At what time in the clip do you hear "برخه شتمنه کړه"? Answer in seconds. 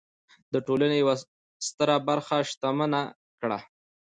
2.07-3.59